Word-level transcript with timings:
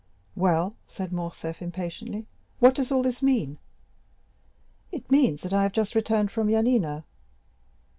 "Well," 0.35 0.75
said 0.87 1.13
Morcerf, 1.13 1.61
impatiently, 1.61 2.25
"what 2.57 2.73
does 2.73 2.91
all 2.91 3.03
this 3.03 3.21
mean?" 3.21 3.59
"It 4.91 5.11
means 5.11 5.43
that 5.43 5.53
I 5.53 5.61
have 5.61 5.73
just 5.73 5.93
returned 5.93 6.31
from 6.31 6.47
Yanina." 6.47 7.03